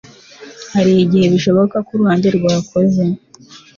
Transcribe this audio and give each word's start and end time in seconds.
hari 0.73 0.91
igihe 1.03 1.25
bishoboka 1.33 1.75
ko 1.85 1.91
'uruhande 1.93 2.27
rwakoze 2.37 3.03